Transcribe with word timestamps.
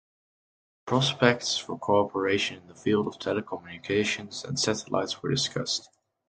Prospects 0.87 1.59
for 1.59 1.77
cooperation 1.77 2.57
in 2.57 2.65
the 2.67 2.73
field 2.73 3.05
of 3.05 3.19
telecommunications 3.19 4.43
and 4.43 4.59
satellites 4.59 5.21
were 5.21 5.29
discussed. 5.29 5.89